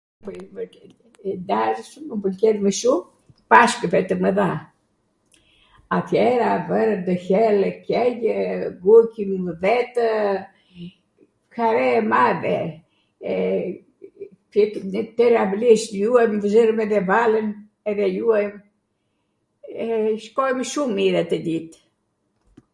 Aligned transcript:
nw 1.23 1.31
darsm 1.49 2.03
mw 2.11 2.17
pwlqen 2.23 2.57
mw 2.63 2.71
shum 2.79 3.01
Pashkwve 3.53 3.99
tw 4.11 4.15
Mwdha, 4.21 4.45
atjera 5.97 6.49
vwrwn 6.69 6.93
ndw 7.01 7.13
hellw 7.25 7.63
qengjw, 7.89 8.33
nguqnimw 8.79 9.47
vetw, 9.67 10.03
hare 11.59 11.85
e 11.99 12.01
madhe, 12.15 12.57
nw 14.99 15.07
twr 15.21 15.33
avli 15.45 15.69
e 15.77 15.79
shtruar, 15.85 16.29
zwrwm 16.55 16.79
edhe 16.87 17.01
vallen, 17.13 17.49
edhe 17.93 18.05
ljuajm, 18.17 18.55
e 19.85 19.91
shkojm 20.27 20.57
shum 20.73 20.89
mir 21.01 21.15
atw 21.25 21.35
dit. 21.51 21.71